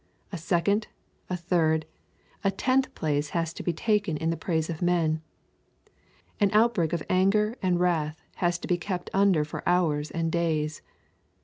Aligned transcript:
A 0.31 0.37
second, 0.39 0.87
a 1.29 1.37
third, 1.37 1.85
a 2.43 2.49
tenth 2.49 2.91
place 2.95 3.29
has 3.37 3.53
to 3.53 3.61
be 3.61 3.71
taken 3.71 4.17
in 4.17 4.31
the 4.31 4.35
praise 4.35 4.67
of 4.67 4.81
men. 4.81 5.21
An 6.39 6.49
outbreak 6.53 6.91
of 6.91 7.03
anger 7.07 7.55
and 7.61 7.79
wrath 7.79 8.19
has 8.37 8.57
to 8.57 8.67
be 8.67 8.77
kept 8.79 9.11
under 9.13 9.45
for 9.45 9.61
hours 9.69 10.09
and 10.09 10.31
days. 10.31 10.81